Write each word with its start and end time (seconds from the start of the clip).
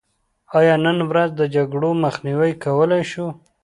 آیا 0.57 0.75
نن 0.85 0.97
ورځ 1.09 1.29
د 1.39 1.41
جګړو 1.55 1.89
مخنیوی 2.03 2.51
کولی 2.63 3.01
شو؟ 3.11 3.27